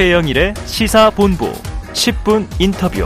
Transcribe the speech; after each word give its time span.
최영일의 0.00 0.54
시사본부 0.64 1.52
10분 1.92 2.46
인터뷰. 2.58 3.04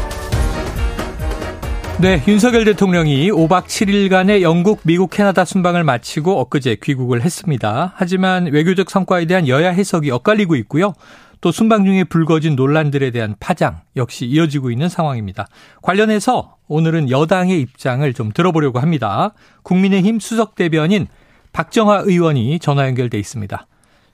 네, 2.00 2.22
윤석열 2.28 2.64
대통령이 2.64 3.32
5박 3.32 3.64
7일간의 3.64 4.42
영국, 4.42 4.78
미국, 4.84 5.10
캐나다 5.10 5.44
순방을 5.44 5.82
마치고 5.82 6.38
엊그제 6.42 6.76
귀국을 6.80 7.22
했습니다. 7.22 7.94
하지만 7.96 8.46
외교적 8.46 8.90
성과에 8.90 9.24
대한 9.24 9.48
여야 9.48 9.70
해석이 9.70 10.12
엇갈리고 10.12 10.54
있고요. 10.54 10.92
또 11.40 11.50
순방 11.50 11.84
중에 11.84 12.04
불거진 12.04 12.54
논란들에 12.54 13.10
대한 13.10 13.34
파장 13.40 13.80
역시 13.96 14.26
이어지고 14.26 14.70
있는 14.70 14.88
상황입니다. 14.88 15.48
관련해서 15.82 16.58
오늘은 16.68 17.10
여당의 17.10 17.60
입장을 17.60 18.14
좀 18.14 18.30
들어보려고 18.30 18.78
합니다. 18.78 19.32
국민의힘 19.64 20.20
수석 20.20 20.54
대변인 20.54 21.08
박정화 21.52 22.02
의원이 22.04 22.60
전화 22.60 22.86
연결돼 22.86 23.18
있습니다. 23.18 23.66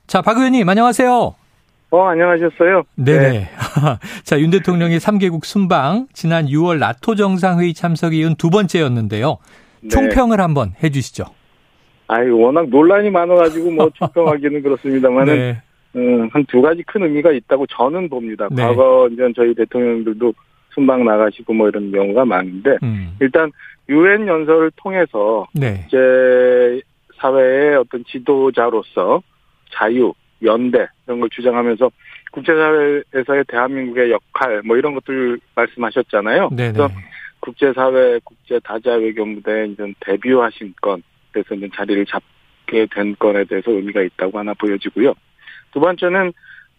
자, 0.07 0.23
박 0.23 0.37
의원님 0.37 0.67
안녕하세요. 0.67 1.35
어, 1.91 2.03
안녕하셨어요? 2.07 2.83
네네. 2.95 3.29
네. 3.31 3.49
자, 4.23 4.39
윤 4.39 4.49
대통령의 4.49 4.99
3개국 4.99 5.43
순방, 5.43 6.07
지난 6.13 6.45
6월 6.45 6.79
나토 6.79 7.15
정상회의 7.15 7.73
참석이 7.73 8.17
이은 8.19 8.35
두 8.35 8.49
번째였는데요. 8.49 9.37
네. 9.81 9.89
총평을 9.89 10.39
한번 10.39 10.71
해 10.81 10.89
주시죠. 10.89 11.25
아이, 12.07 12.29
워낙 12.29 12.69
논란이 12.69 13.09
많아가지고 13.09 13.71
뭐 13.71 13.89
총평하기는 13.95 14.61
그렇습니다만은, 14.63 15.35
네. 15.35 15.61
음, 15.97 16.29
한 16.31 16.45
두 16.45 16.61
가지 16.61 16.81
큰 16.83 17.03
의미가 17.03 17.31
있다고 17.33 17.65
저는 17.67 18.07
봅니다. 18.09 18.47
네. 18.51 18.63
과거 18.63 19.09
이제 19.11 19.23
저희 19.35 19.53
대통령들도 19.53 20.33
순방 20.73 21.03
나가시고 21.03 21.53
뭐 21.53 21.67
이런 21.67 21.91
경우가 21.91 22.23
많은데, 22.23 22.77
음. 22.83 23.17
일단, 23.19 23.51
유엔 23.89 24.25
연설을 24.25 24.71
통해서, 24.77 25.45
네. 25.53 25.83
이제, 25.87 26.81
사회의 27.19 27.75
어떤 27.75 28.03
지도자로서 28.05 29.21
자유, 29.73 30.13
연대 30.43 30.87
이런 31.11 31.19
걸 31.19 31.29
주장하면서 31.29 31.91
국제사회에서의 32.31 33.43
대한민국의 33.49 34.11
역할 34.11 34.61
뭐 34.63 34.77
이런 34.77 34.93
것들 34.93 35.39
말씀하셨잖아요. 35.55 36.49
네네. 36.55 36.71
그래서 36.71 36.89
국제사회 37.41 38.19
국제 38.23 38.59
다자 38.59 38.93
외교무대에 38.93 39.67
이제 39.67 39.93
데뷔하신 39.99 40.73
건 40.81 41.03
그래서 41.31 41.55
이제 41.55 41.69
자리를 41.75 42.05
잡게 42.05 42.87
된 42.93 43.15
건에 43.19 43.43
대해서 43.43 43.71
의미가 43.71 44.01
있다고 44.01 44.39
하나 44.39 44.53
보여지고요. 44.53 45.13
두 45.73 45.81
번째는 45.81 46.31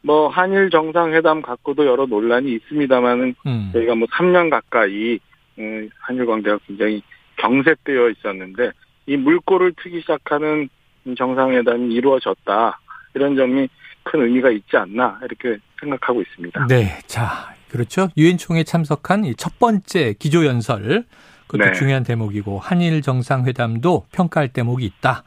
뭐 0.03 0.29
한일 0.29 0.71
정상회담 0.71 1.43
갖고도 1.43 1.87
여러 1.87 2.07
논란이 2.07 2.53
있습니다만은 2.55 3.35
음. 3.47 3.71
저희가 3.75 3.95
뭐 3.95 4.09
3년 4.09 4.51
가까이 4.51 5.19
음, 5.59 5.91
한일 5.99 6.25
관계가 6.25 6.59
굉장히 6.67 7.03
경색되어 7.37 8.09
있었는데 8.11 8.71
이 9.07 9.17
물꼬를 9.17 9.75
트기 9.83 10.01
시작하는 10.01 10.71
정상회담이 11.17 11.95
이루어졌다. 11.95 12.79
이런 13.15 13.37
점이 13.37 13.69
큰 14.05 14.23
의미가 14.23 14.51
있지 14.51 14.77
않나 14.77 15.19
이렇게 15.23 15.61
생각하고 15.81 16.23
있습니다. 16.23 16.67
네, 16.67 16.99
자 17.07 17.55
그렇죠. 17.71 18.09
유엔 18.17 18.39
총회 18.39 18.65
참석한 18.65 19.25
첫 19.37 19.59
번째 19.59 20.15
기조 20.19 20.47
연설 20.47 21.05
그것도 21.47 21.71
네. 21.71 21.73
중요한 21.73 22.03
대목이고 22.05 22.59
한일 22.59 23.03
정상회담도 23.03 24.07
평가할 24.13 24.49
대목이 24.49 24.85
있다. 24.85 25.25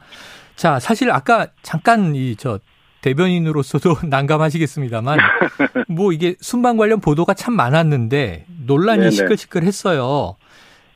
자 0.54 0.78
사실 0.78 1.10
아까 1.10 1.48
잠깐 1.62 2.14
이 2.14 2.36
저 2.36 2.58
대변인으로서도 3.02 3.98
난감하시겠습니다만 4.08 5.18
뭐 5.88 6.12
이게 6.12 6.34
순방 6.40 6.76
관련 6.76 7.00
보도가 7.00 7.34
참 7.34 7.54
많았는데 7.54 8.46
논란이 8.66 9.00
네네. 9.00 9.10
시끌시끌했어요. 9.10 10.36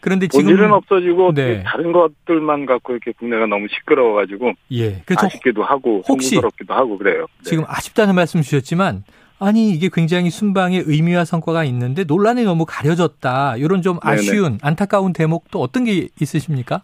그런데 0.00 0.28
지금 0.28 0.46
본질은 0.46 0.72
없어지고 0.72 1.34
네. 1.34 1.62
다른 1.62 1.92
것들만 1.92 2.66
갖고 2.66 2.92
이렇게 2.92 3.12
국내가 3.12 3.46
너무 3.46 3.66
시끄러워가지고 3.68 4.52
예, 4.72 5.02
그래서 5.04 5.26
아쉽기도 5.26 5.62
하고 5.62 6.02
혹시 6.08 6.36
홍스럽기도 6.36 6.74
하고 6.74 6.96
그래요. 6.98 7.26
네. 7.38 7.50
지금 7.50 7.64
아쉽다는 7.66 8.14
말씀 8.14 8.40
주셨지만 8.40 9.04
아니 9.38 9.70
이게 9.70 9.88
굉장히 9.92 10.30
순방의 10.30 10.84
의미와 10.86 11.24
성과가 11.24 11.64
있는데 11.64 12.04
논란이 12.04 12.44
너무 12.44 12.66
가려졌다. 12.66 13.56
이런 13.56 13.82
좀 13.82 13.98
아쉬운 14.02 14.44
네네. 14.44 14.58
안타까운 14.62 15.12
대목도 15.12 15.60
어떤 15.60 15.84
게 15.84 16.08
있으십니까? 16.20 16.82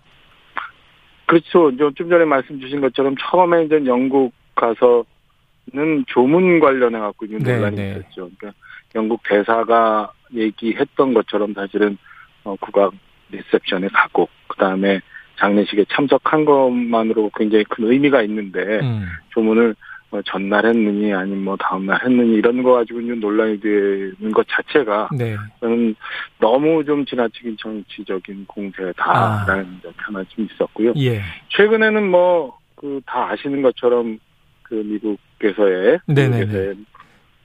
그렇죠. 1.27 1.71
좀 1.77 2.09
전에 2.09 2.25
말씀 2.25 2.61
주신 2.61 2.81
것처럼 2.81 3.15
처음에 3.19 3.65
이제 3.65 3.83
영국 3.85 4.33
가서는 4.55 6.05
조문 6.07 6.61
관련해 6.61 6.99
갖고 6.99 7.27
있는 7.27 7.41
논란이 7.41 7.91
있었죠. 7.91 8.31
그러니까 8.39 8.53
영국 8.95 9.21
대사가 9.29 10.11
얘기했던 10.33 11.13
것처럼 11.13 11.53
사실은 11.53 11.99
어, 12.45 12.57
국악 12.61 12.95
리셉션에 13.31 13.89
가고 13.93 14.29
그다음에 14.49 15.01
장례식에 15.39 15.87
참석한 15.91 16.45
것만으로 16.45 17.31
굉장히 17.37 17.65
큰 17.65 17.91
의미가 17.91 18.23
있는데 18.23 18.81
음. 18.81 19.07
조문을 19.31 19.75
뭐 20.09 20.23
전날 20.25 20.65
했느니 20.65 21.13
아니면 21.13 21.45
뭐 21.45 21.57
다음날 21.57 22.03
했느니 22.05 22.35
이런 22.35 22.63
거 22.63 22.73
가지고 22.75 23.01
논란이 23.01 23.61
되는 23.61 24.33
것 24.33 24.47
자체가 24.49 25.09
네. 25.13 25.37
저는 25.61 25.95
너무 26.39 26.85
좀 26.85 27.05
지나치게 27.05 27.57
정치적인 27.59 28.47
공세다라는 28.47 29.81
아. 29.85 29.91
하나 29.97 30.25
좀 30.29 30.47
있었고요. 30.51 30.93
예. 30.97 31.21
최근에는 31.49 32.09
뭐 32.11 32.57
그 32.77 33.01
다 33.07 33.31
아시는 33.31 33.63
것처럼 33.63 34.19
그 34.63 34.75
미국에서의 34.75 35.99
미국에서의 36.07 36.77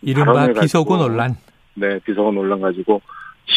이른바 0.01 0.51
비서고 0.53 0.97
논란. 0.97 1.35
네, 1.73 1.97
비서고 1.99 2.31
논란 2.31 2.59
가지고 2.59 3.01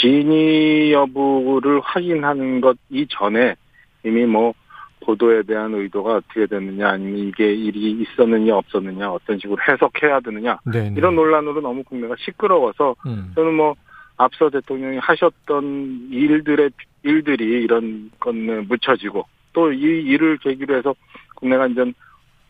진위 0.01 0.93
여부를 0.93 1.81
확인하는 1.81 2.61
것 2.61 2.77
이전에 2.91 3.57
이미 4.05 4.27
뭐 4.27 4.55
보도에 5.01 5.43
대한 5.43 5.75
의도가 5.75 6.17
어떻게 6.17 6.47
됐느냐 6.47 6.89
아니면 6.89 7.19
이게 7.19 7.53
일이 7.53 7.93
있었느냐 7.93 8.57
없었느냐 8.57 9.11
어떤 9.11 9.39
식으로 9.39 9.59
해석해야 9.69 10.21
되느냐 10.21 10.59
네네. 10.73 10.95
이런 10.97 11.15
논란으로 11.15 11.61
너무 11.61 11.83
국내가 11.85 12.15
시끄러워서 12.19 12.97
음. 13.07 13.33
저는 13.35 13.55
뭐 13.55 13.75
앞서 14.17 14.49
대통령이 14.49 14.99
하셨던 14.99 16.09
일들의 16.11 16.71
일들이 17.03 17.45
이런 17.63 18.11
건 18.19 18.67
묻혀지고 18.69 19.27
또 19.53 19.73
이 19.73 19.79
일을 19.79 20.39
계기로 20.39 20.77
해서 20.77 20.95
국내가 21.37 21.67
이제 21.67 21.85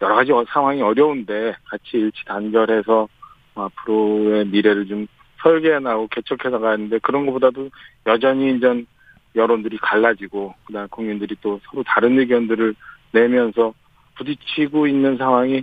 여러 0.02 0.14
가지 0.16 0.32
상황이 0.48 0.82
어려운데 0.82 1.54
같이 1.64 1.98
일치 1.98 2.24
단결해서 2.24 3.08
앞으로의 3.54 4.46
미래를 4.46 4.86
좀 4.86 5.06
설계해 5.44 5.78
나가고 5.78 6.08
개척해 6.08 6.50
나가는데 6.50 6.98
그런 6.98 7.26
것보다도 7.26 7.70
여전히 8.06 8.56
이제 8.56 8.84
여론들이 9.36 9.78
갈라지고 9.78 10.54
그다음 10.64 10.88
국민들이 10.88 11.36
또 11.40 11.60
서로 11.70 11.84
다른 11.86 12.18
의견들을 12.18 12.74
내면서 13.12 13.72
부딪히고 14.16 14.86
있는 14.86 15.16
상황이 15.16 15.62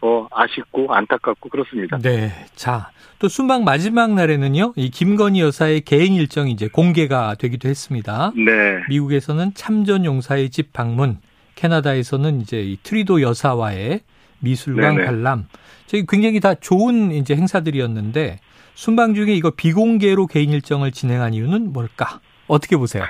어 0.00 0.26
아쉽고 0.32 0.92
안타깝고 0.92 1.48
그렇습니다. 1.48 1.96
네. 1.98 2.30
자, 2.56 2.90
또 3.20 3.28
순방 3.28 3.62
마지막 3.62 4.12
날에는요. 4.12 4.72
이 4.74 4.90
김건희 4.90 5.40
여사의 5.40 5.82
개인 5.82 6.14
일정이 6.14 6.50
이제 6.50 6.68
공개가 6.68 7.36
되기도 7.36 7.68
했습니다. 7.68 8.32
네. 8.34 8.82
미국에서는 8.88 9.54
참전 9.54 10.04
용사의 10.04 10.50
집 10.50 10.72
방문, 10.72 11.18
캐나다에서는 11.54 12.40
이제 12.40 12.60
이 12.60 12.78
트리도 12.82 13.22
여사와의 13.22 14.00
미술관 14.40 14.96
네네. 14.96 15.06
관람. 15.06 15.46
저희 15.86 16.04
굉장히 16.08 16.40
다 16.40 16.54
좋은 16.54 17.12
이제 17.12 17.36
행사들이었는데 17.36 18.40
순방 18.74 19.14
중에 19.14 19.32
이거 19.32 19.50
비공개로 19.50 20.26
개인 20.26 20.50
일정을 20.50 20.92
진행한 20.92 21.34
이유는 21.34 21.72
뭘까? 21.72 22.20
어떻게 22.48 22.76
보세요? 22.76 23.04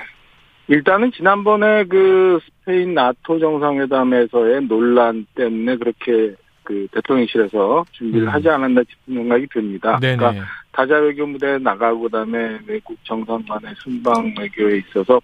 일단은 0.67 1.11
지난번에 1.11 1.83
그 1.85 2.39
스페인 2.45 2.93
나토 2.93 3.39
정상회담에서의 3.39 4.67
논란 4.67 5.25
때문에 5.35 5.77
그렇게 5.77 6.35
그 6.63 6.87
대통령실에서 6.93 7.85
준비를 7.91 8.27
음. 8.27 8.33
하지 8.33 8.49
않았나 8.49 8.81
싶은 8.89 9.15
생각이 9.15 9.47
듭니다. 9.47 9.99
네네. 9.99 10.17
그러니까 10.17 10.45
다자 10.71 10.95
외교 10.95 11.25
무대에 11.25 11.57
나가고 11.57 12.03
그다음에 12.03 12.59
외국 12.65 12.97
정상간의 13.03 13.75
순방 13.77 14.33
외교에 14.39 14.77
있어서 14.77 15.19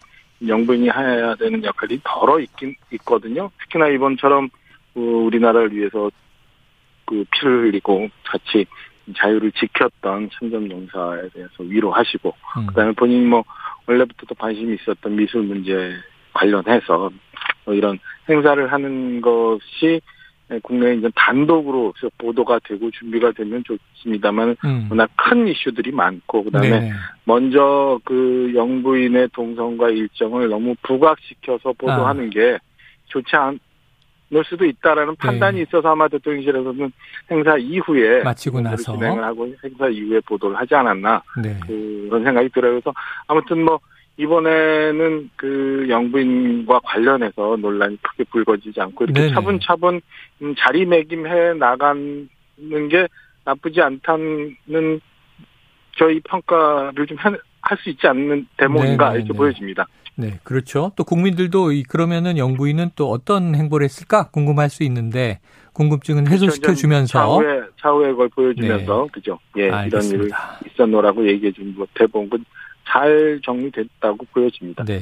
영분이 0.46 0.90
해야 0.90 1.36
되는 1.36 1.64
역할이 1.64 2.00
덜어 2.04 2.40
있긴 2.40 2.76
있거든요. 2.92 3.50
특히나 3.62 3.88
이번처럼 3.88 4.50
그 4.94 5.00
우리나라를 5.00 5.74
위해서 5.74 6.12
그 7.06 7.24
피를 7.32 7.68
흘리고 7.68 8.10
같이 8.26 8.66
자유를 9.16 9.52
지켰던 9.54 10.30
참전용사에 10.34 11.30
대해서 11.34 11.52
위로하시고 11.60 12.34
음. 12.58 12.68
그다음에 12.68 12.92
본인이 12.94 13.26
뭐 13.26 13.44
원래부터도 13.88 14.36
관심이 14.36 14.76
있었던 14.76 15.16
미술 15.16 15.44
문제 15.44 15.94
관련해서 16.34 17.10
뭐 17.66 17.74
이런 17.74 18.00
행사를 18.30 18.72
하는 18.72 19.22
것이 19.22 20.02
국내에 20.64 20.96
이제 20.96 21.10
단독으로 21.16 21.94
보도가 22.18 22.60
되고 22.64 22.90
준비가 22.92 23.32
되면 23.32 23.64
좋습니다만 23.64 24.56
음. 24.66 24.88
워낙 24.90 25.10
큰 25.16 25.48
이슈들이 25.48 25.92
많고 25.92 26.44
그다음에 26.46 26.80
네. 26.80 26.92
먼저 27.26 28.00
그 28.04 28.52
영부인의 28.56 29.30
동선과 29.34 29.90
일정을 29.90 30.50
너무 30.50 30.76
부각시켜서 30.82 31.74
보도하는 31.74 32.28
아. 32.28 32.30
게 32.30 32.58
좋지 33.10 33.36
않, 33.36 33.60
넣을 34.30 34.44
수도 34.46 34.66
있다라는 34.66 35.16
네. 35.16 35.28
판단이 35.28 35.62
있어서 35.64 35.90
아마 35.90 36.08
대통령실에서는 36.08 36.92
행사 37.32 37.58
이후에 37.58 38.24
마치고 38.24 38.62
나서 38.62 38.94
진행을 38.94 39.24
하고 39.24 39.54
행사 39.64 39.88
이후에 39.88 40.20
보도를 40.22 40.56
하지 40.56 40.76
않았나 40.76 41.22
네. 41.42 41.60
그런 41.66 42.24
생각이 42.24 42.50
들어요. 42.50 42.74
그래서 42.74 42.94
아무튼 43.28 43.66
뭐 43.66 43.80
이번에는 44.18 45.30
그 45.36 45.86
영부인과 45.90 46.82
관련해서 46.84 47.58
논란이 47.60 47.98
크게 48.02 48.26
불거지지 48.26 48.80
않고 48.82 49.06
이렇게 49.06 49.22
네네. 49.22 49.34
차분차분 49.34 50.02
음, 50.42 50.56
자리매김해 50.58 51.54
나가는 51.54 52.28
게 52.90 53.08
나쁘지 53.46 53.82
않다는 53.82 55.02
저희 55.98 56.20
평가를 56.22 57.08
좀 57.08 57.18
할 57.62 57.78
수 57.78 57.90
있지 57.90 58.08
않는 58.08 58.48
대목인가 58.58 59.10
네네, 59.10 59.20
이렇게 59.20 59.34
네. 59.34 59.38
보여집니다. 59.38 59.88
네, 60.16 60.40
그렇죠. 60.44 60.92
또 60.96 61.04
국민들도 61.04 61.72
그러면은 61.88 62.38
영부인은 62.38 62.92
또 62.96 63.10
어떤 63.10 63.56
행보를 63.56 63.86
했을까 63.86 64.30
궁금할 64.32 64.70
수 64.70 64.84
있는데 64.84 65.40
궁금증은 65.74 66.26
그렇죠. 66.26 66.46
해소시켜 66.46 66.74
주면서 66.74 67.20
차후에 67.20 67.62
차후에 67.82 68.14
걸 68.14 68.28
보여주면서 68.30 69.04
네. 69.04 69.08
그죠? 69.14 69.40
예, 69.58 69.70
알겠습니다. 69.70 70.18
이런 70.18 70.26
일 70.66 70.72
있었노라고 70.72 71.28
얘기해 71.28 71.54
준뭐 71.54 71.88
대부분 71.94 72.44
잘 72.86 73.40
정리됐다고 73.46 74.26
보여집니다. 74.34 74.84
네. 74.84 75.02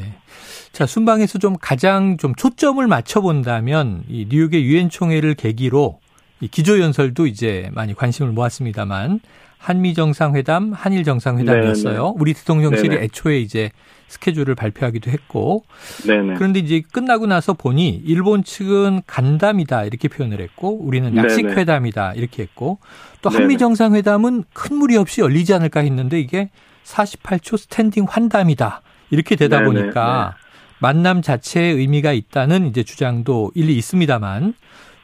자, 0.72 0.86
순방에서 0.86 1.40
좀 1.40 1.56
가장 1.60 2.18
좀 2.18 2.36
초점을 2.36 2.86
맞춰 2.86 3.22
본다면 3.22 4.04
이 4.08 4.28
뉴욕의 4.30 4.66
유엔 4.66 4.90
총회를 4.90 5.34
계기로 5.36 6.00
이 6.42 6.48
기조 6.48 6.80
연설도 6.80 7.26
이제 7.26 7.72
많이 7.74 7.96
관심을 7.96 8.32
모았습니다만 8.34 9.22
한미 9.58 9.94
정상회담, 9.94 10.72
한일 10.74 11.04
정상회담이었어요. 11.04 11.94
네네. 11.94 12.04
네. 12.04 12.14
우리 12.18 12.34
대통령실이 12.34 12.90
네네. 12.90 13.04
애초에 13.04 13.40
이제 13.40 13.72
스케줄을 14.08 14.56
발표하기도 14.56 15.12
했고. 15.12 15.66
네네. 16.06 16.36
그런데 16.36 16.60
이제 16.60 16.82
끝나고 16.92 17.26
나서 17.26 17.54
보니 17.54 18.02
일본 18.06 18.44
측은 18.44 19.02
간담이다 19.06 19.84
이렇게 19.86 20.08
표현을 20.08 20.40
했고 20.40 20.80
우리는 20.82 21.16
약식 21.18 21.46
회담이다 21.46 22.14
이렇게 22.14 22.44
했고 22.44 22.80
또 23.22 23.30
한미 23.30 23.58
정상회담은 23.58 24.46
큰 24.54 24.78
무리 24.78 24.96
없이 24.96 25.22
열리지 25.22 25.54
않을까 25.54 25.82
했는데 25.82 26.20
이게 26.20 26.50
48초 26.86 27.58
스탠딩 27.58 28.06
환담이다 28.08 28.82
이렇게 29.10 29.36
되다 29.36 29.64
보니까 29.64 30.36
만남 30.80 31.22
자체의 31.22 31.76
의미가 31.76 32.14
있다는 32.14 32.68
이제 32.68 32.84
주장도 32.84 33.52
일리 33.56 33.76
있습니다만 33.78 34.54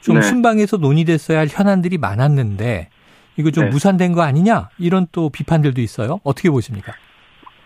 좀 0.01 0.15
네. 0.15 0.21
순방에서 0.21 0.77
논의됐어야 0.77 1.39
할 1.39 1.47
현안들이 1.49 1.97
많았는데 1.97 2.89
이거 3.37 3.51
좀 3.51 3.65
네. 3.65 3.69
무산된 3.71 4.13
거 4.13 4.21
아니냐 4.21 4.69
이런 4.79 5.07
또 5.11 5.29
비판들도 5.29 5.81
있어요. 5.81 6.19
어떻게 6.23 6.49
보십니까? 6.49 6.93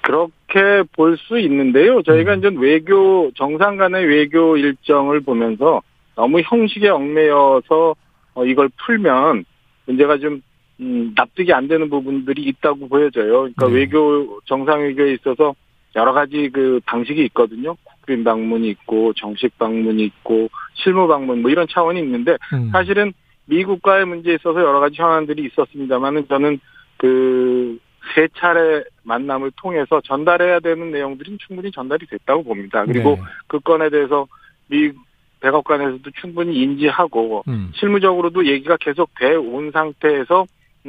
그렇게 0.02 0.84
볼 0.96 1.18
수 1.18 1.38
있는데요. 1.40 2.02
저희가 2.04 2.36
음. 2.36 2.40
이제 2.40 2.50
외교 2.58 3.30
정상 3.36 3.76
간의 3.78 4.06
외교 4.06 4.56
일정을 4.56 5.20
보면서 5.22 5.82
너무 6.16 6.40
형식에 6.42 6.88
얽매여서 6.90 7.96
어, 8.36 8.46
이걸 8.46 8.70
풀면 8.86 9.44
문제가 9.86 10.18
좀 10.18 10.42
음, 10.80 11.14
납득이 11.16 11.52
안 11.54 11.68
되는 11.68 11.90
부분들이 11.90 12.44
있다고 12.44 12.88
보여져요. 12.88 13.50
그러니까 13.56 13.68
네. 13.68 13.74
외교 13.74 14.40
정상 14.46 14.82
외교에 14.82 15.14
있어서 15.14 15.56
여러 15.96 16.14
가지 16.14 16.50
그 16.54 16.80
방식이 16.86 17.24
있거든요. 17.26 17.76
국빈 17.84 18.24
방문이 18.24 18.70
있고 18.70 19.14
정식 19.14 19.58
방문이 19.58 20.04
있고 20.04 20.50
실무 20.76 21.08
방문 21.08 21.42
뭐 21.42 21.50
이런 21.52 21.68
차원이 21.70 22.00
있는데 22.00 22.38
음. 22.54 22.70
사실은 22.72 23.12
미국과의 23.48 24.06
문제에 24.06 24.36
있어서 24.36 24.60
여러 24.60 24.80
가지 24.80 24.96
현안들이 25.02 25.44
있었습니다만은 25.46 26.28
저는 26.28 26.60
그 26.98 27.80
세 28.14 28.28
차례 28.38 28.84
만남을 29.04 29.52
통해서 29.56 30.02
전달해야 30.02 30.60
되는 30.60 30.92
내용들이 30.92 31.38
충분히 31.46 31.72
전달이 31.72 32.06
됐다고 32.08 32.44
봅니다. 32.44 32.86
그리고 32.86 33.12
네. 33.12 33.22
그 33.48 33.60
건에 33.60 33.90
대해서 33.90 34.28
미 34.68 34.92
백악관에서도 35.40 36.10
충분히 36.20 36.62
인지하고 36.62 37.44
음. 37.48 37.72
실무적으로도 37.76 38.48
얘기가 38.48 38.78
계속 38.78 39.10
돼 39.16 39.36
온 39.36 39.72
상태에서 39.72 40.46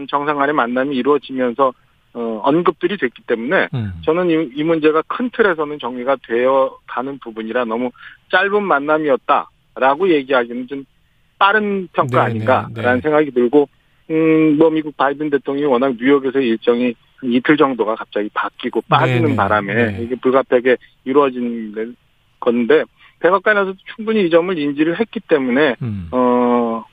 정상 0.08 0.38
간의 0.38 0.54
만남이 0.54 0.96
이루어지면서 0.96 1.72
어, 2.14 2.40
언급들이 2.43 2.96
됐기 2.96 3.22
때문에 3.26 3.69
음. 3.75 3.93
저는 4.04 4.31
이, 4.31 4.50
이, 4.54 4.64
문제가 4.64 5.02
큰 5.02 5.28
틀에서는 5.31 5.78
정리가 5.78 6.16
되어 6.26 6.78
가는 6.87 7.19
부분이라 7.19 7.66
너무 7.66 7.90
짧은 8.31 8.62
만남이었다라고 8.62 10.08
얘기하기는 10.08 10.66
좀 10.66 10.84
빠른 11.38 11.88
평가 11.93 12.25
네, 12.25 12.31
아닌가라는 12.31 12.75
네, 12.75 12.94
네. 12.94 13.00
생각이 13.00 13.31
들고 13.31 13.69
음, 14.11 14.56
뭐 14.58 14.70
미국 14.70 14.96
바이든 14.96 15.31
대통령이 15.31 15.67
워낙 15.67 15.94
뉴욕에서 15.99 16.40
일정이 16.40 16.94
이틀 17.23 17.56
정도가 17.56 17.96
갑자기 17.96 18.31
바뀌고 18.32 18.82
빠지는 18.88 19.23
네, 19.23 19.29
네. 19.29 19.37
바람에 19.37 19.75
네. 19.75 20.02
이게 20.02 20.14
불가피하게 20.17 20.76
이루어진 21.05 21.96
건데 22.40 22.85
백악관에서도 23.20 23.76
충분히 23.96 24.26
이 24.26 24.31
점을 24.31 24.56
인지를 24.56 24.99
했기 25.00 25.20
때문에 25.20 25.76
음. 25.82 26.08
어 26.12 26.85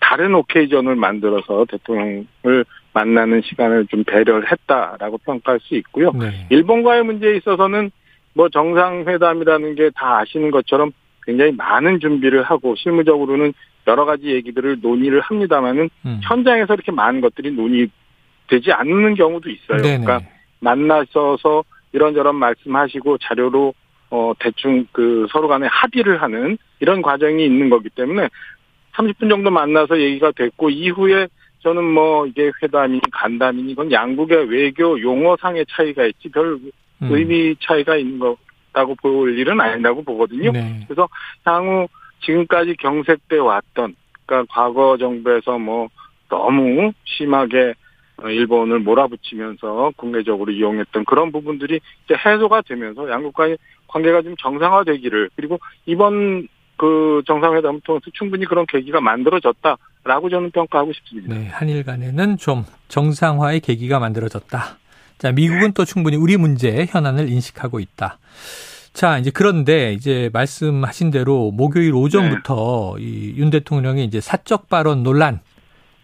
다른 0.00 0.34
오케이전을 0.34 0.94
만들어서 0.94 1.64
대통령을 1.68 2.64
만나는 2.92 3.42
시간을 3.42 3.86
좀 3.86 4.04
배려를 4.04 4.50
했다라고 4.50 5.18
평가할 5.18 5.60
수 5.60 5.74
있고요. 5.76 6.12
네. 6.12 6.46
일본과의 6.50 7.02
문제에 7.02 7.36
있어서는 7.36 7.90
뭐 8.34 8.48
정상회담이라는 8.50 9.74
게 9.74 9.90
다 9.94 10.18
아시는 10.18 10.50
것처럼 10.50 10.92
굉장히 11.26 11.52
많은 11.52 12.00
준비를 12.00 12.44
하고 12.44 12.74
실무적으로는 12.76 13.52
여러 13.88 14.04
가지 14.04 14.26
얘기들을 14.28 14.78
논의를 14.80 15.20
합니다만은 15.20 15.90
음. 16.06 16.20
현장에서 16.22 16.74
이렇게 16.74 16.92
많은 16.92 17.20
것들이 17.20 17.50
논의되지 17.52 18.72
않는 18.72 19.14
경우도 19.14 19.50
있어요. 19.50 19.82
네네. 19.82 20.04
그러니까 20.04 20.20
만나셔서 20.60 21.64
이런저런 21.92 22.36
말씀하시고 22.36 23.18
자료로 23.18 23.74
어 24.10 24.32
대충 24.38 24.86
그 24.92 25.26
서로 25.30 25.48
간에 25.48 25.66
합의를 25.66 26.22
하는 26.22 26.58
이런 26.78 27.02
과정이 27.02 27.44
있는 27.44 27.70
거기 27.70 27.88
때문에 27.90 28.28
30분 28.94 29.28
정도 29.28 29.50
만나서 29.50 30.00
얘기가 30.00 30.30
됐고 30.32 30.70
이후에 30.70 31.28
저는 31.60 31.82
뭐 31.84 32.26
이게 32.26 32.52
회담이니 32.62 33.00
간담이니 33.10 33.72
이건 33.72 33.90
양국의 33.90 34.48
외교 34.48 35.00
용어상의 35.00 35.66
차이가 35.68 36.06
있지 36.06 36.28
별 36.28 36.52
음. 36.52 37.08
의미 37.10 37.56
차이가 37.60 37.96
있는 37.96 38.18
거 38.20 38.36
라고 38.76 38.94
볼 38.94 39.38
일은 39.38 39.58
아니라고 39.58 40.02
보거든요. 40.02 40.52
네. 40.52 40.84
그래서 40.86 41.08
향후 41.44 41.88
지금까지 42.20 42.74
경색돼 42.78 43.38
왔던 43.38 43.96
그러니까 44.26 44.52
과거 44.52 44.98
정부에서 44.98 45.58
뭐 45.58 45.88
너무 46.28 46.92
심하게 47.06 47.72
일본을 48.22 48.80
몰아붙이면서 48.80 49.92
국내적으로 49.96 50.52
이용했던 50.52 51.06
그런 51.06 51.32
부분들이 51.32 51.80
이제 52.04 52.14
해소가 52.22 52.60
되면서 52.62 53.10
양국 53.10 53.32
간의 53.32 53.56
관계가 53.88 54.20
좀 54.20 54.34
정상화되기를 54.38 55.30
그리고 55.36 55.58
이번 55.86 56.46
그 56.76 57.22
정상회담을 57.26 57.80
통해서 57.80 58.04
충분히 58.12 58.44
그런 58.44 58.66
계기가 58.66 59.00
만들어졌다라고 59.00 60.28
저는 60.28 60.50
평가하고 60.50 60.92
싶습니다. 60.92 61.34
네, 61.34 61.48
한일 61.48 61.82
간에는 61.82 62.36
좀 62.36 62.64
정상화의 62.88 63.60
계기가 63.60 63.98
만들어졌다. 63.98 64.78
자, 65.18 65.32
미국은 65.32 65.72
또 65.72 65.84
충분히 65.84 66.16
우리 66.16 66.36
문제의 66.36 66.88
현안을 66.90 67.28
인식하고 67.28 67.80
있다. 67.80 68.18
자, 68.92 69.18
이제 69.18 69.30
그런데 69.30 69.92
이제 69.92 70.30
말씀하신 70.32 71.10
대로 71.10 71.50
목요일 71.50 71.94
오전부터 71.94 72.94
네. 72.98 73.04
이윤 73.04 73.50
대통령의 73.50 74.04
이제 74.06 74.20
사적 74.20 74.68
발언 74.68 75.02
논란 75.02 75.40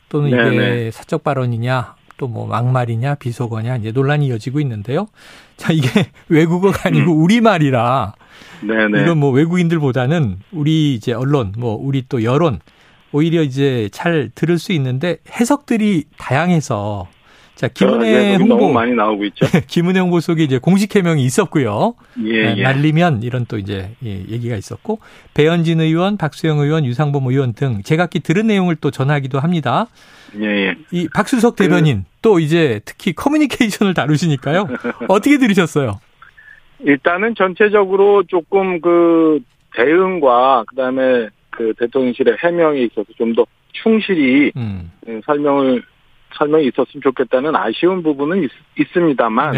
또는 0.08 0.30
네, 0.30 0.36
이게 0.36 0.56
네. 0.56 0.90
사적 0.90 1.24
발언이냐 1.24 1.94
또 2.22 2.28
뭐 2.28 2.46
막말이냐 2.46 3.16
비속어냐 3.16 3.76
이제 3.76 3.90
논란이 3.90 4.26
이어지고 4.28 4.60
있는데요. 4.60 5.08
자, 5.56 5.72
이게 5.72 5.88
외국어가 6.28 6.88
아니고 6.88 7.12
음. 7.12 7.22
우리말이라 7.22 8.14
네네. 8.60 9.02
이건 9.02 9.18
뭐 9.18 9.30
외국인들보다는 9.32 10.38
우리 10.52 10.94
이제 10.94 11.12
언론, 11.12 11.52
뭐 11.58 11.74
우리 11.74 12.04
또 12.08 12.22
여론 12.22 12.60
오히려 13.10 13.42
이제 13.42 13.88
잘 13.92 14.30
들을 14.34 14.58
수 14.58 14.72
있는데 14.72 15.18
해석들이 15.30 16.04
다양해서 16.16 17.08
자 17.54 17.68
김은혜 17.68 18.36
홍보 18.36 18.56
너무 18.56 18.72
많이 18.72 18.92
나오고 18.92 19.24
있죠. 19.26 19.46
김은혜 19.68 20.00
홍보 20.00 20.20
속에 20.20 20.42
이제 20.42 20.58
공식 20.58 20.94
해명이 20.94 21.24
있었고요. 21.24 21.94
예, 22.24 22.54
예. 22.56 22.62
날리면 22.62 23.22
이런 23.22 23.46
또 23.46 23.58
이제 23.58 23.90
예, 24.04 24.10
얘기가 24.28 24.56
있었고 24.56 25.00
배현진 25.34 25.80
의원, 25.80 26.16
박수영 26.16 26.58
의원, 26.58 26.84
유상범 26.84 27.26
의원 27.26 27.52
등 27.52 27.82
제각기 27.82 28.20
들은 28.20 28.46
내용을 28.46 28.76
또 28.76 28.90
전하기도 28.90 29.38
합니다. 29.38 29.86
예, 30.40 30.46
예. 30.46 30.74
이 30.90 31.08
박수석 31.14 31.56
대변인 31.56 32.04
그... 32.04 32.08
또 32.22 32.38
이제 32.40 32.80
특히 32.84 33.12
커뮤니케이션을 33.12 33.94
다루시니까요. 33.94 34.68
어떻게 35.08 35.38
들으셨어요? 35.38 36.00
일단은 36.80 37.34
전체적으로 37.36 38.24
조금 38.24 38.80
그 38.80 39.40
대응과 39.74 40.64
그다음에 40.68 41.28
그 41.50 41.72
대통령실의 41.78 42.38
해명에 42.42 42.80
있어서 42.80 43.06
좀 43.16 43.34
더 43.34 43.46
충실히 43.72 44.52
음. 44.56 44.90
예, 45.08 45.20
설명을 45.24 45.82
설명이 46.36 46.66
있었으면 46.66 47.02
좋겠다는 47.02 47.54
아쉬운 47.56 48.02
부분은 48.02 48.44
있, 48.76 48.88
습니다만 48.92 49.54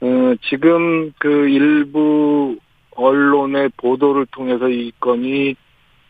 어, 0.00 0.34
지금 0.48 1.12
그 1.18 1.48
일부 1.48 2.56
언론의 2.94 3.70
보도를 3.76 4.26
통해서 4.26 4.68
이 4.68 4.92
건이 5.00 5.54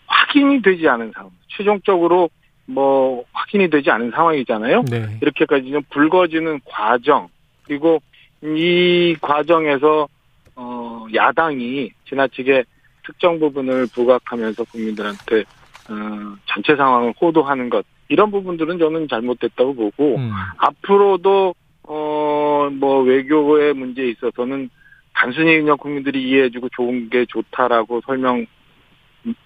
확인이 0.07 0.63
되지 0.63 0.89
않은 0.89 1.13
상황, 1.15 1.31
최종적으로 1.49 2.31
뭐 2.67 3.25
확인이 3.33 3.71
되지 3.71 3.91
않은 3.91 4.11
상황이잖아요. 4.11 4.85
네. 4.91 5.19
이렇게까지 5.23 5.71
는 5.71 5.83
불거지는 5.91 6.61
과정 6.65 7.29
그리고 7.65 8.01
이 8.43 9.17
과정에서 9.21 10.09
어 10.55 11.07
야당이 11.15 11.91
지나치게 12.09 12.65
특정 13.05 13.39
부분을 13.39 13.87
부각하면서 13.95 14.65
국민들한테 14.65 15.45
어 15.89 16.37
전체 16.47 16.77
상황을 16.77 17.15
호도하는 17.21 17.71
것 17.71 17.85
이런 18.09 18.31
부분들은 18.31 18.79
저는 18.79 19.09
잘못됐다고 19.09 19.75
보고 19.75 20.17
음. 20.17 20.31
앞으로도 20.59 21.55
어뭐 21.83 23.03
외교의 23.03 23.75
문제에 23.75 24.09
있어서는 24.09 24.71
단순히 25.15 25.59
그냥 25.59 25.77
국민들이 25.77 26.29
이해해주고 26.29 26.69
좋은 26.71 27.11
게 27.11 27.27
좋다라고 27.27 28.03
설명 28.07 28.47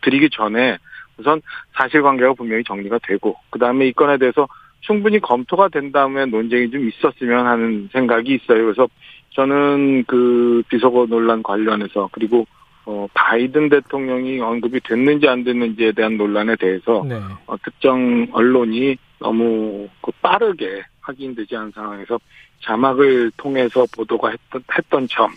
드리기 0.03 0.31
전에 0.31 0.79
우선 1.17 1.41
사실관계가 1.75 2.35
분명히 2.35 2.65
정리가 2.65 2.99
되고 3.07 3.37
그 3.51 3.59
다음에 3.59 3.87
이 3.87 3.93
건에 3.93 4.19
대해서 4.19 4.49
충분히 4.81 5.21
검토가 5.21 5.69
된 5.69 5.93
다음에 5.93 6.27
논쟁이 6.27 6.71
좀 6.71 6.89
있었으면 6.89 7.47
하는 7.47 7.89
생각이 7.93 8.35
있어요. 8.35 8.65
그래서 8.65 8.89
저는 9.31 10.05
그 10.07 10.63
비속어 10.69 11.07
논란 11.07 11.43
관련해서 11.43 12.09
그리고 12.13 12.47
어, 12.85 13.07
바이든 13.15 13.69
대통령이 13.69 14.41
언급이 14.41 14.81
됐는지 14.81 15.29
안 15.29 15.45
됐는지에 15.45 15.93
대한 15.93 16.17
논란에 16.17 16.57
대해서 16.57 17.05
네. 17.09 17.21
어, 17.47 17.57
특정 17.63 18.27
언론이 18.33 18.97
너무 19.21 19.89
그 20.01 20.11
빠르게 20.21 20.83
확인되지 21.01 21.57
않은 21.57 21.73
상황에서 21.73 22.19
자막을 22.63 23.33
통해서 23.37 23.87
보도가 23.95 24.31
했던, 24.31 24.65
했던 24.77 25.09
점 25.09 25.31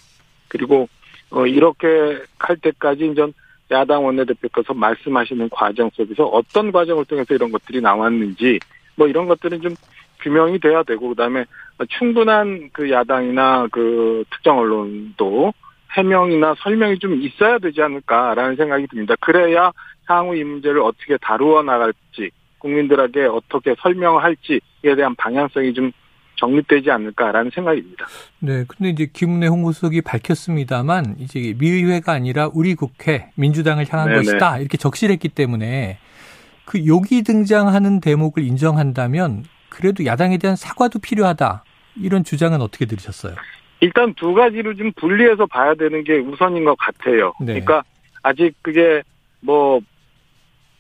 그리고 0.47 0.89
어, 1.31 1.45
이렇게 1.45 1.87
할 2.39 2.57
때까지 2.57 3.13
전 3.15 3.33
야당 3.71 4.05
원내대표께서 4.05 4.73
말씀하시는 4.73 5.49
과정 5.49 5.89
속에서 5.93 6.25
어떤 6.25 6.71
과정을 6.71 7.05
통해서 7.05 7.33
이런 7.33 7.51
것들이 7.51 7.81
나왔는지 7.81 8.59
뭐 8.95 9.07
이런 9.07 9.27
것들은 9.27 9.61
좀 9.61 9.75
규명이 10.21 10.59
돼야 10.59 10.83
되고 10.83 11.09
그다음에 11.09 11.45
충분한 11.89 12.69
그 12.71 12.89
야당이나 12.89 13.67
그 13.71 14.23
특정 14.31 14.59
언론도 14.59 15.53
해명이나 15.95 16.55
설명이 16.59 16.99
좀 16.99 17.21
있어야 17.21 17.57
되지 17.59 17.81
않을까라는 17.81 18.55
생각이 18.55 18.87
듭니다. 18.87 19.15
그래야 19.19 19.71
향후 20.05 20.35
이 20.35 20.43
문제를 20.43 20.81
어떻게 20.81 21.17
다루어 21.17 21.63
나갈지 21.63 22.31
국민들에게 22.59 23.25
어떻게 23.25 23.75
설명할지에 23.79 24.95
대한 24.95 25.15
방향성이 25.15 25.73
좀 25.73 25.91
정립되지 26.37 26.91
않을까라는 26.91 27.51
생각입니다. 27.53 28.05
네, 28.39 28.65
근데 28.67 28.89
이제 28.89 29.09
김은혜 29.11 29.47
홍보수석이 29.47 30.01
밝혔습니다만 30.01 31.15
이제 31.19 31.55
미의회가 31.57 32.11
아니라 32.11 32.49
우리 32.53 32.75
국회 32.75 33.31
민주당을 33.35 33.85
향한 33.89 34.09
네네. 34.09 34.17
것이다 34.17 34.59
이렇게 34.59 34.77
적실했기 34.77 35.29
때문에 35.29 35.97
그 36.65 36.85
욕이 36.85 37.23
등장하는 37.23 38.01
대목을 38.01 38.43
인정한다면 38.43 39.45
그래도 39.69 40.05
야당에 40.05 40.37
대한 40.37 40.55
사과도 40.55 40.99
필요하다 40.99 41.63
이런 42.01 42.23
주장은 42.23 42.61
어떻게 42.61 42.85
들으셨어요? 42.85 43.35
일단 43.85 44.15
두 44.15 44.33
가지를 44.33 44.75
좀 44.75 44.91
분리해서 44.95 45.45
봐야 45.45 45.75
되는 45.75 46.03
게 46.03 46.17
우선인 46.17 46.65
것 46.65 46.75
같아요. 46.75 47.33
네. 47.39 47.53
그러니까 47.53 47.83
아직 48.23 48.55
그게 48.63 49.03
뭐 49.41 49.79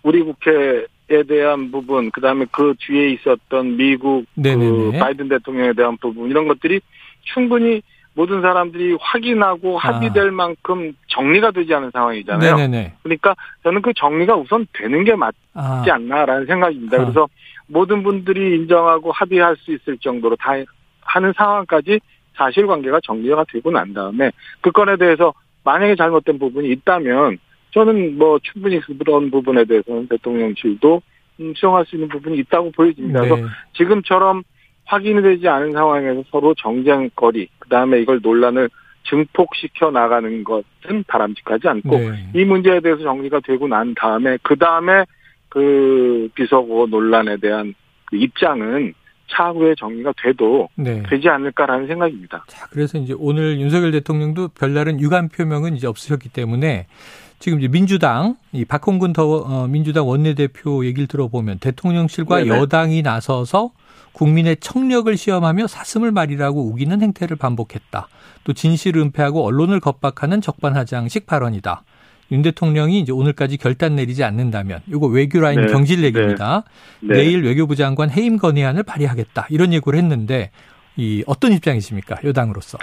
우리 0.01 0.21
국회 0.23 0.85
에 1.07 1.21
대한 1.21 1.69
부분, 1.69 2.09
그 2.09 2.19
다음에 2.19 2.47
그 2.51 2.73
뒤에 2.79 3.11
있었던 3.11 3.77
미국 3.77 4.25
그 4.33 4.91
바이든 4.97 5.29
대통령에 5.29 5.73
대한 5.73 5.97
부분 5.97 6.31
이런 6.31 6.47
것들이 6.47 6.81
충분히 7.21 7.83
모든 8.15 8.41
사람들이 8.41 8.97
확인하고 8.99 9.77
아. 9.77 9.87
합의될 9.87 10.29
아. 10.29 10.31
만큼 10.31 10.93
정리가 11.09 11.51
되지 11.51 11.75
않은 11.75 11.91
상황이잖아요. 11.91 12.55
네네네. 12.55 12.93
그러니까 13.03 13.35
저는 13.61 13.83
그 13.83 13.93
정리가 13.93 14.35
우선 14.35 14.65
되는 14.73 15.03
게 15.03 15.15
맞지 15.15 15.37
아. 15.53 15.83
않나라는 15.87 16.47
생각입니다. 16.47 16.97
아. 16.97 17.01
그래서 17.01 17.27
모든 17.67 18.01
분들이 18.01 18.55
인정하고 18.55 19.11
합의할 19.11 19.57
수 19.57 19.73
있을 19.73 19.99
정도로 19.99 20.35
다 20.37 20.53
하는 21.01 21.33
상황까지 21.37 21.99
사실관계가 22.35 22.99
정리가 23.03 23.45
되고 23.51 23.71
난 23.71 23.93
다음에 23.93 24.31
그 24.61 24.71
건에 24.71 24.97
대해서 24.97 25.33
만약에 25.63 25.95
잘못된 25.95 26.39
부분이 26.39 26.69
있다면 26.69 27.39
저는 27.71 28.17
뭐 28.17 28.39
충분히 28.39 28.79
그런 28.79 29.31
부분에 29.31 29.65
대해서는 29.65 30.07
대통령실도 30.07 31.01
음, 31.41 31.53
수용할 31.55 31.85
수 31.85 31.95
있는 31.95 32.07
부분이 32.07 32.37
있다고 32.39 32.71
보여집니다. 32.71 33.21
네. 33.21 33.29
그래서 33.29 33.47
지금처럼 33.73 34.43
확인이 34.85 35.21
되지 35.21 35.47
않은 35.47 35.73
상황에서 35.73 36.23
서로 36.29 36.53
정쟁거리, 36.53 37.49
그 37.59 37.69
다음에 37.69 37.99
이걸 37.99 38.19
논란을 38.21 38.69
증폭시켜 39.09 39.91
나가는 39.91 40.43
것은 40.43 41.03
바람직하지 41.07 41.67
않고 41.67 41.97
네. 41.97 42.29
이 42.33 42.45
문제에 42.45 42.79
대해서 42.79 43.03
정리가 43.03 43.41
되고 43.41 43.67
난 43.67 43.93
다음에 43.95 44.37
그 44.41 44.55
다음에 44.55 45.05
그 45.49 46.29
비서고 46.35 46.87
논란에 46.87 47.37
대한 47.37 47.73
그 48.05 48.15
입장은 48.17 48.93
차후에 49.27 49.75
정리가 49.77 50.13
돼도 50.21 50.69
네. 50.75 51.03
되지 51.09 51.29
않을까라는 51.29 51.87
생각입니다. 51.87 52.45
자, 52.47 52.67
그래서 52.69 52.97
이제 52.97 53.13
오늘 53.17 53.59
윤석열 53.59 53.91
대통령도 53.91 54.49
별다른 54.49 54.99
유감 54.99 55.29
표명은 55.29 55.75
이제 55.75 55.87
없으셨기 55.87 56.29
때문에 56.29 56.87
지금 57.39 57.59
이제 57.59 57.67
민주당 57.67 58.37
이 58.51 58.65
박홍근 58.65 59.13
더 59.13 59.25
어, 59.37 59.67
민주당 59.67 60.07
원내대표 60.07 60.85
얘기를 60.85 61.07
들어보면 61.07 61.59
대통령실과 61.59 62.43
네네. 62.43 62.49
여당이 62.49 63.01
나서서 63.01 63.71
국민의 64.13 64.57
청력을 64.57 65.15
시험하며 65.15 65.67
사슴을 65.67 66.11
말이라고 66.11 66.61
우기는 66.69 67.01
행태를 67.01 67.35
반복했다. 67.35 68.07
또 68.45 68.53
진실을 68.53 69.01
은폐하고 69.01 69.45
언론을 69.45 69.81
겁박하는 69.81 70.39
적반하장식 70.39 71.25
발언이다. 71.25 71.83
윤 72.31 72.41
대통령이 72.41 72.99
이제 72.99 73.11
오늘까지 73.11 73.57
결단 73.57 73.95
내리지 73.95 74.23
않는다면 74.23 74.81
이거 74.87 75.07
외교 75.07 75.39
라인 75.39 75.61
네. 75.61 75.67
경질 75.67 76.03
얘기입니다. 76.03 76.63
네. 77.01 77.09
네. 77.09 77.23
내일 77.23 77.43
외교부 77.43 77.75
장관 77.75 78.09
해임 78.09 78.37
건의안을 78.37 78.83
발의하겠다. 78.83 79.47
이런 79.49 79.73
예고를 79.73 79.99
했는데 79.99 80.51
이 80.95 81.23
어떤 81.27 81.51
입장이십니까? 81.53 82.17
여당으로서. 82.23 82.77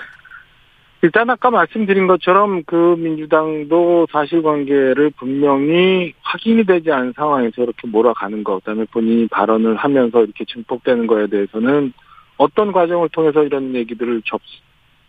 일단 1.04 1.28
아까 1.30 1.50
말씀드린 1.50 2.06
것처럼 2.06 2.62
그 2.64 2.94
민주당도 2.96 4.06
사실관계를 4.12 5.10
분명히 5.16 6.14
확인이 6.22 6.64
되지 6.64 6.92
않은 6.92 7.14
상황에서 7.16 7.64
이렇게 7.64 7.88
몰아가는 7.88 8.44
것, 8.44 8.60
그다음에 8.60 8.84
본인이 8.92 9.26
발언을 9.26 9.74
하면서 9.74 10.22
이렇게 10.22 10.44
증폭되는 10.44 11.08
거에 11.08 11.26
대해서는 11.26 11.92
어떤 12.36 12.70
과정을 12.70 13.08
통해서 13.08 13.42
이런 13.42 13.74
얘기들을 13.74 14.22
접, 14.24 14.40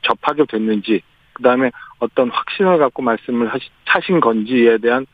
접하게 0.02 0.46
됐는지, 0.46 1.04
그다음에 1.34 1.72
어떤 2.00 2.30
확신을 2.30 2.78
갖고 2.78 3.02
말씀을 3.02 3.50
하신 3.86 4.20
건지에 4.20 4.78
대한 4.78 5.06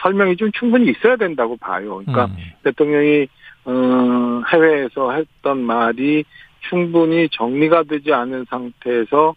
설명이 0.00 0.36
좀 0.36 0.50
충분히 0.52 0.90
있어야 0.90 1.16
된다고 1.16 1.56
봐요. 1.56 2.02
그러니까 2.04 2.26
음. 2.26 2.36
대통령이 2.64 3.28
어, 3.64 4.42
해외에서 4.52 5.12
했던 5.12 5.58
말이 5.58 6.24
충분히 6.68 7.28
정리가 7.30 7.84
되지 7.84 8.12
않은 8.12 8.46
상태에서 8.48 9.34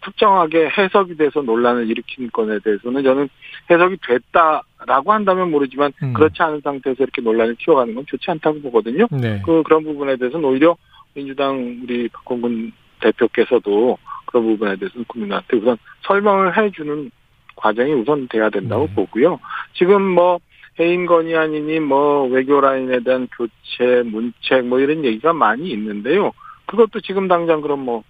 특정하게 0.00 0.68
해석이 0.76 1.16
돼서 1.16 1.42
논란을 1.42 1.88
일으킨 1.90 2.30
건에 2.30 2.58
대해서는 2.60 3.02
저는 3.02 3.28
해석이 3.68 3.96
됐다라고 4.06 5.12
한다면 5.12 5.50
모르지만 5.50 5.92
음. 6.02 6.12
그렇지 6.12 6.40
않은 6.40 6.60
상태에서 6.62 7.02
이렇게 7.02 7.20
논란을 7.20 7.56
키워가는 7.56 7.94
건 7.94 8.04
좋지 8.06 8.30
않다고 8.30 8.60
보거든요. 8.62 9.08
네. 9.10 9.42
그 9.44 9.62
그런 9.64 9.82
부분에 9.82 10.16
대해서는 10.16 10.48
오히려 10.48 10.76
민주당 11.14 11.80
우리 11.82 12.08
박홍근 12.08 12.72
대표께서도 13.00 13.98
그런 14.26 14.44
부분에 14.44 14.76
대해서는 14.76 15.04
국민한테 15.06 15.56
우선 15.56 15.76
설명을 16.02 16.56
해주는 16.56 17.10
과정이 17.56 17.92
우선 17.92 18.28
돼야 18.28 18.50
된다고 18.50 18.86
네. 18.86 18.94
보고요. 18.94 19.40
지금 19.74 20.02
뭐 20.02 20.38
해임 20.78 21.06
건의안이니 21.06 21.80
뭐 21.80 22.24
외교 22.26 22.60
라인에 22.60 23.00
대한 23.00 23.28
교체, 23.36 24.02
문책 24.02 24.66
뭐 24.66 24.78
이런 24.78 25.04
얘기가 25.04 25.32
많이 25.32 25.70
있는데요. 25.70 26.32
그것도 26.66 27.00
지금 27.00 27.28
당장 27.28 27.60
그럼 27.60 27.80
뭐 27.80 28.04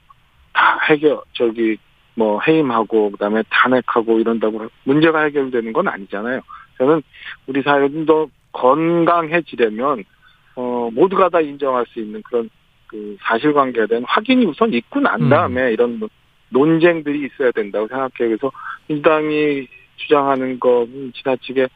다 0.59 0.79
해결 0.91 1.21
저기 1.35 1.79
뭐 2.17 2.41
해임하고 2.41 3.13
그다음에 3.13 3.45
탄핵하고 3.49 4.19
이런다고 4.19 4.67
문제가 4.83 5.23
해결되는 5.23 5.73
건 5.73 5.87
아니잖아요. 5.87 6.41
저는 6.79 7.01
우리 7.47 7.63
사회가 7.63 8.05
더 8.07 8.27
건강해지려면 8.51 10.03
어 10.57 10.91
모두가 10.93 11.29
다 11.29 11.41
인정할 11.41 11.87
수 11.87 12.01
있는 12.01 12.21
그런 12.23 12.51
그 12.89 13.17
사실관계에 13.23 13.87
대한 13.87 14.05
확인이 14.07 14.45
우선 14.47 14.73
있고 14.75 15.01
난 15.01 15.23
음. 15.23 15.29
다음에 15.29 15.69
음. 15.69 15.73
이런 15.73 16.09
논쟁들이 16.51 17.27
있어야 17.27 17.53
된다고 17.53 17.87
생각해요. 17.89 18.11
그래서 18.37 18.51
민주당이 18.89 19.69
주장하는 19.97 20.59
것은 20.59 21.13
지나치게 21.15 21.69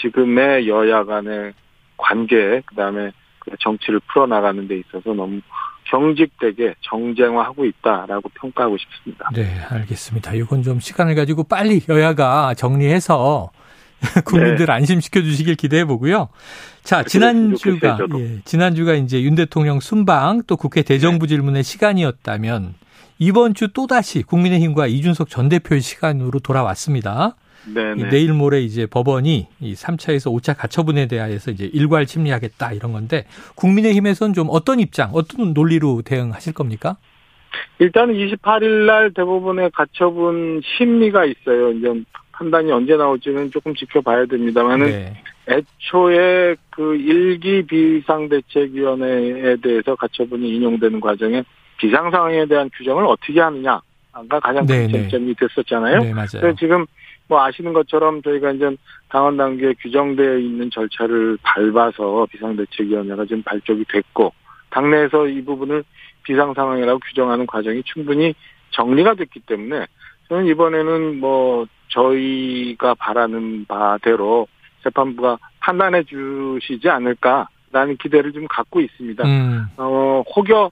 지금의 0.00 0.68
여야 0.68 1.04
간의 1.04 1.52
관계 1.96 2.60
그다음에 2.66 3.12
그 3.38 3.50
정치를 3.60 4.00
풀어나가는 4.12 4.66
데 4.66 4.78
있어서 4.78 5.12
너무 5.12 5.40
경직되게 5.84 6.74
정쟁화하고 6.80 7.64
있다라고 7.64 8.28
평가하고 8.34 8.76
싶습니다. 8.78 9.28
네, 9.34 9.44
알겠습니다. 9.68 10.32
이건 10.34 10.62
좀 10.62 10.80
시간을 10.80 11.14
가지고 11.14 11.44
빨리 11.44 11.80
여야가 11.88 12.54
정리해서 12.54 13.50
국민들 14.24 14.66
네. 14.66 14.72
안심시켜 14.72 15.22
주시길 15.22 15.54
기대해 15.54 15.84
보고요. 15.84 16.28
자, 16.82 17.02
지난주가 17.02 17.98
예, 18.18 18.40
지난주가 18.44 18.94
이제 18.94 19.22
윤 19.22 19.34
대통령 19.34 19.80
순방 19.80 20.42
또 20.46 20.56
국회 20.56 20.82
대정부 20.82 21.26
네. 21.26 21.34
질문의 21.34 21.62
시간이었다면 21.62 22.74
이번 23.18 23.54
주 23.54 23.68
또다시 23.68 24.22
국민의힘과 24.22 24.88
이준석 24.88 25.28
전 25.28 25.48
대표의 25.48 25.80
시간으로 25.80 26.40
돌아왔습니다. 26.40 27.36
네네. 27.72 28.10
내일 28.10 28.32
모레 28.32 28.60
이제 28.62 28.86
법원이 28.86 29.46
이 29.60 29.74
3차에서 29.74 30.32
5차 30.36 30.56
가처분에 30.58 31.06
대하여서 31.06 31.52
이제 31.52 31.70
일괄 31.72 32.08
심리하겠다 32.08 32.72
이런 32.72 32.92
건데 32.92 33.24
국민의힘에서는 33.54 34.34
좀 34.34 34.48
어떤 34.50 34.80
입장, 34.80 35.10
어떤 35.12 35.54
논리로 35.54 36.02
대응하실 36.02 36.54
겁니까? 36.54 36.96
일단은 37.78 38.14
28일 38.14 38.86
날 38.86 39.12
대법원의 39.12 39.70
가처분 39.72 40.60
심리가 40.64 41.24
있어요. 41.24 41.70
이제 41.72 41.88
판단이 42.42 42.72
언제 42.72 42.96
나올지는 42.96 43.50
조금 43.52 43.72
지켜봐야 43.74 44.26
됩니다만은 44.26 44.86
네. 44.86 45.14
애초에 45.48 46.56
그 46.70 46.96
일기 46.96 47.62
비상대책위원회에 47.64 49.56
대해서 49.62 49.94
가처분이 49.94 50.56
인용되는 50.56 51.00
과정에 51.00 51.44
비상 51.78 52.10
상황에 52.10 52.46
대한 52.46 52.68
규정을 52.76 53.06
어떻게 53.06 53.40
하느냐가 53.40 53.80
가장 54.42 54.66
큰 54.66 54.88
쟁점이 54.88 55.34
됐었잖아요. 55.34 56.00
네, 56.00 56.12
맞아요. 56.12 56.40
그래서 56.40 56.56
지금 56.56 56.84
뭐 57.28 57.44
아시는 57.44 57.72
것처럼 57.72 58.22
저희가 58.22 58.52
이제 58.52 58.76
당원 59.08 59.36
단계에 59.36 59.74
규정되어 59.80 60.38
있는 60.38 60.70
절차를 60.70 61.38
밟아서 61.42 62.26
비상대책위원회가 62.30 63.24
지금 63.24 63.42
발족이 63.42 63.84
됐고 63.88 64.32
당내에서 64.70 65.28
이 65.28 65.44
부분을 65.44 65.84
비상 66.24 66.54
상황이라고 66.54 66.98
규정하는 67.00 67.46
과정이 67.46 67.82
충분히 67.84 68.34
정리가 68.70 69.14
됐기 69.14 69.40
때문에 69.40 69.86
저는 70.28 70.46
이번에는 70.46 71.20
뭐 71.20 71.66
저희가 71.92 72.94
바라는 72.94 73.66
바대로 73.66 74.48
재판부가 74.82 75.38
판단해 75.60 76.02
주시지 76.04 76.88
않을까라는 76.88 77.96
기대를 78.00 78.32
좀 78.32 78.46
갖고 78.48 78.80
있습니다. 78.80 79.24
음. 79.24 79.66
어, 79.76 80.22
혹여 80.34 80.70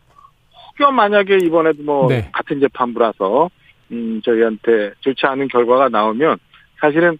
혹여 0.79 0.91
만약에 0.91 1.39
이번에도 1.43 1.83
뭐 1.83 2.09
네. 2.09 2.29
같은 2.33 2.61
재판부라서 2.61 3.51
음, 3.93 4.21
저희한테 4.25 4.93
좋지 5.01 5.27
않은 5.27 5.49
결과가 5.49 5.89
나오면 5.89 6.39
사실은 6.81 7.19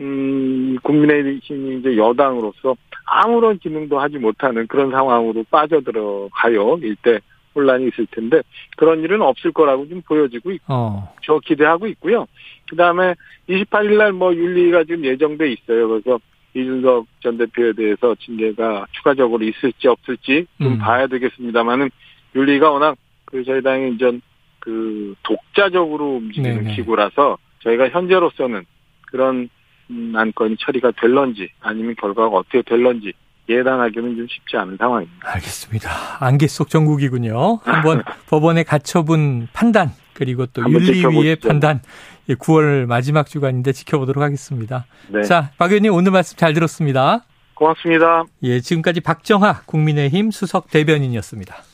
음, 0.00 0.76
국민의힘이 0.82 1.78
이제 1.78 1.96
여당으로서 1.96 2.76
아무런 3.04 3.58
기능도 3.58 3.98
하지 3.98 4.18
못하는 4.18 4.66
그런 4.66 4.90
상황으로 4.90 5.44
빠져들어가요. 5.50 6.78
일대 6.82 7.18
혼란이 7.58 7.88
있을 7.88 8.06
텐데 8.10 8.40
그런 8.76 9.00
일은 9.00 9.20
없을 9.20 9.52
거라고 9.52 9.88
좀 9.88 10.00
보여지고 10.02 10.52
있고 10.52 10.64
어. 10.72 11.14
저 11.24 11.40
기대하고 11.40 11.88
있고요. 11.88 12.26
그 12.70 12.76
다음에 12.76 13.14
28일 13.48 13.96
날 13.96 14.12
뭐 14.12 14.34
윤리가 14.34 14.84
지금 14.84 15.04
예정돼 15.04 15.52
있어요. 15.52 15.88
그래서 15.88 16.18
이준석 16.54 17.06
전 17.20 17.36
대표에 17.38 17.72
대해서 17.72 18.14
징계가 18.14 18.86
추가적으로 18.92 19.44
있을지 19.44 19.88
없을지 19.88 20.46
좀 20.60 20.72
음. 20.72 20.78
봐야 20.78 21.06
되겠습니다만은 21.06 21.90
윤리가 22.34 22.70
워낙 22.70 22.96
그 23.26 23.44
저희 23.44 23.62
당이 23.62 23.94
이제 23.94 24.18
그 24.60 25.14
독자적으로 25.22 26.16
움직이는 26.16 26.64
네네. 26.64 26.76
기구라서 26.76 27.38
저희가 27.60 27.90
현재로서는 27.90 28.64
그런 29.06 29.48
음, 29.90 30.12
안건이 30.14 30.56
처리가 30.60 30.92
될런지 30.92 31.48
아니면 31.60 31.94
결과가 31.96 32.36
어떻게 32.36 32.62
될런지 32.62 33.12
예단하기는 33.48 34.16
좀 34.16 34.26
쉽지 34.28 34.56
않은 34.56 34.76
상황입니다. 34.76 35.16
알겠습니다. 35.34 35.90
안개 36.20 36.46
속 36.46 36.68
정국이군요. 36.68 37.60
한번 37.64 38.02
법원의 38.28 38.64
가처분 38.64 39.48
판단 39.52 39.90
그리고 40.12 40.46
또 40.46 40.62
윤리위의 40.68 41.36
판단 41.36 41.80
9월 42.28 42.86
마지막 42.86 43.26
주간인데 43.26 43.72
지켜보도록 43.72 44.22
하겠습니다. 44.22 44.86
네. 45.08 45.22
자, 45.22 45.50
박 45.58 45.70
의원님 45.70 45.92
오늘 45.94 46.12
말씀 46.12 46.36
잘 46.36 46.52
들었습니다. 46.52 47.24
고맙습니다. 47.54 48.24
예, 48.44 48.60
지금까지 48.60 49.00
박정하 49.00 49.62
국민의힘 49.66 50.30
수석 50.30 50.70
대변인이었습니다. 50.70 51.62